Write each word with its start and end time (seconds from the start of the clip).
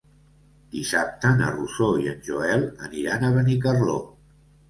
Dissabte 0.75 1.33
na 1.41 1.49
Rosó 1.57 1.89
i 2.05 2.09
en 2.13 2.25
Joel 2.29 2.65
aniran 2.89 3.27
a 3.27 3.31
Benicarló. 3.37 3.99